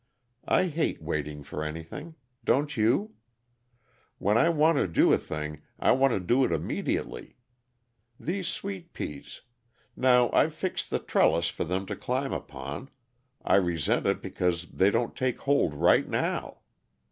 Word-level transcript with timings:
I 0.47 0.65
hate 0.65 0.99
waiting 0.99 1.43
for 1.43 1.63
anything. 1.63 2.15
Don't 2.43 2.75
you? 2.75 3.13
When 4.17 4.35
I 4.35 4.49
want 4.49 4.77
to 4.77 4.87
do 4.87 5.13
a 5.13 5.17
thing, 5.19 5.61
I 5.77 5.91
want 5.91 6.11
to 6.11 6.19
do 6.19 6.43
it 6.43 6.51
immediately. 6.51 7.37
These 8.19 8.47
sweet 8.47 8.93
peas 8.93 9.41
now 9.95 10.31
I've 10.33 10.55
fixed 10.55 10.89
the 10.89 10.97
trellis 10.97 11.49
for 11.49 11.65
them 11.65 11.85
to 11.85 11.95
climb 11.95 12.33
upon, 12.33 12.89
I 13.45 13.57
resent 13.57 14.07
it 14.07 14.23
because 14.23 14.63
they 14.71 14.89
don't 14.89 15.15
take 15.15 15.41
hold 15.41 15.75
right 15.75 16.09
now. 16.09 16.61